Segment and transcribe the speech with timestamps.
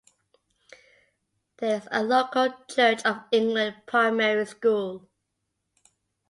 [1.57, 5.07] There is a local Church of England primary school.